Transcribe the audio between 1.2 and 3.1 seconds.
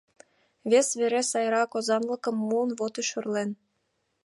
сайрак озанлыкым муын, вот и